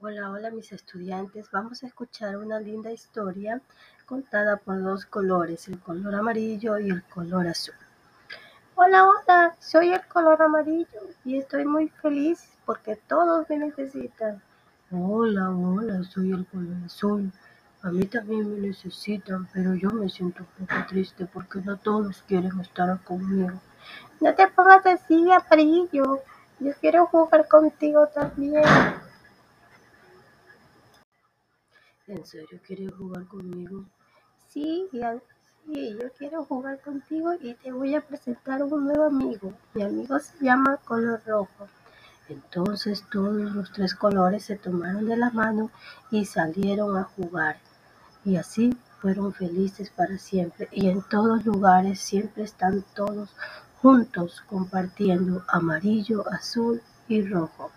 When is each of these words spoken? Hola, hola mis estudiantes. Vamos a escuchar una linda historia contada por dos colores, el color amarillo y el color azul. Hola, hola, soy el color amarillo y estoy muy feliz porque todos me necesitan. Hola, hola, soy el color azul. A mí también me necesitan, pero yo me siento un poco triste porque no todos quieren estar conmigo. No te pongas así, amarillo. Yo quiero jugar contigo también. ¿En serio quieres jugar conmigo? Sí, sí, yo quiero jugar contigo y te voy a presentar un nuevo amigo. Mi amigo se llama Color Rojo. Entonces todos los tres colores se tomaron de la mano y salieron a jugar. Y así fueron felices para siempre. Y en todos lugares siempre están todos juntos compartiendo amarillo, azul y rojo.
Hola, 0.00 0.28
hola 0.30 0.50
mis 0.50 0.70
estudiantes. 0.72 1.50
Vamos 1.50 1.82
a 1.82 1.86
escuchar 1.86 2.36
una 2.36 2.58
linda 2.60 2.90
historia 2.90 3.62
contada 4.04 4.56
por 4.56 4.82
dos 4.82 5.06
colores, 5.06 5.68
el 5.68 5.78
color 5.78 6.16
amarillo 6.16 6.78
y 6.78 6.90
el 6.90 7.02
color 7.04 7.46
azul. 7.46 7.74
Hola, 8.74 9.06
hola, 9.08 9.56
soy 9.60 9.92
el 9.92 10.04
color 10.08 10.42
amarillo 10.42 11.00
y 11.24 11.38
estoy 11.38 11.64
muy 11.64 11.88
feliz 11.88 12.50
porque 12.66 12.96
todos 12.96 13.48
me 13.48 13.56
necesitan. 13.56 14.42
Hola, 14.90 15.50
hola, 15.50 16.02
soy 16.02 16.32
el 16.32 16.44
color 16.46 16.76
azul. 16.84 17.32
A 17.82 17.90
mí 17.90 18.04
también 18.06 18.52
me 18.52 18.66
necesitan, 18.68 19.48
pero 19.54 19.74
yo 19.74 19.90
me 19.90 20.08
siento 20.08 20.42
un 20.42 20.66
poco 20.66 20.86
triste 20.88 21.24
porque 21.24 21.60
no 21.60 21.76
todos 21.78 22.22
quieren 22.26 22.60
estar 22.60 23.00
conmigo. 23.04 23.60
No 24.20 24.34
te 24.34 24.48
pongas 24.48 24.84
así, 24.86 25.30
amarillo. 25.30 26.20
Yo 26.58 26.72
quiero 26.80 27.06
jugar 27.06 27.46
contigo 27.48 28.06
también. 28.08 28.64
¿En 32.06 32.26
serio 32.26 32.60
quieres 32.66 32.92
jugar 32.92 33.26
conmigo? 33.26 33.86
Sí, 34.48 34.86
sí, 34.92 35.96
yo 35.98 36.12
quiero 36.18 36.44
jugar 36.44 36.78
contigo 36.82 37.32
y 37.40 37.54
te 37.54 37.72
voy 37.72 37.94
a 37.94 38.02
presentar 38.02 38.62
un 38.62 38.84
nuevo 38.84 39.04
amigo. 39.04 39.54
Mi 39.72 39.84
amigo 39.84 40.18
se 40.18 40.44
llama 40.44 40.76
Color 40.84 41.22
Rojo. 41.24 41.66
Entonces 42.28 43.04
todos 43.10 43.34
los 43.34 43.72
tres 43.72 43.94
colores 43.94 44.44
se 44.44 44.56
tomaron 44.56 45.06
de 45.06 45.16
la 45.16 45.30
mano 45.30 45.70
y 46.10 46.26
salieron 46.26 46.94
a 46.98 47.04
jugar. 47.04 47.56
Y 48.22 48.36
así 48.36 48.76
fueron 49.00 49.32
felices 49.32 49.88
para 49.88 50.18
siempre. 50.18 50.68
Y 50.72 50.90
en 50.90 51.00
todos 51.02 51.46
lugares 51.46 52.00
siempre 52.00 52.44
están 52.44 52.84
todos 52.94 53.30
juntos 53.80 54.42
compartiendo 54.46 55.42
amarillo, 55.48 56.30
azul 56.30 56.82
y 57.08 57.22
rojo. 57.22 57.70